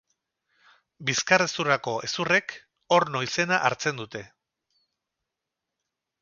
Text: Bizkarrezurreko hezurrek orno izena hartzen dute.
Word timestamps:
Bizkarrezurreko 1.09 1.93
hezurrek 2.07 2.55
orno 2.97 3.21
izena 3.27 3.61
hartzen 3.69 4.01
dute. 4.03 4.23